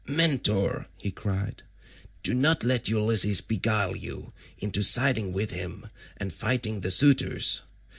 "Mentor," 0.07 0.87
he 0.97 1.11
cried, 1.11 1.61
"do 2.23 2.33
not 2.33 2.63
let 2.63 2.87
Ulysses 2.89 3.39
beguile 3.39 3.95
you 3.95 4.33
into 4.57 4.81
siding 4.81 5.31
with 5.31 5.51
him 5.51 5.91
and 6.17 6.33
fighting 6.33 6.81
the 6.81 6.89
suitors. 6.89 7.61